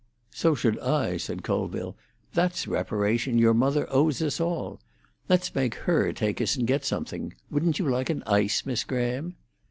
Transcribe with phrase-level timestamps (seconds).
[0.31, 1.95] "So should I," said Colville.
[2.33, 4.79] "That's reparation your mother owes us all.
[5.29, 7.35] Let's make her take us and get us something.
[7.51, 9.35] Wouldn't you like an ice, Miss Graham?"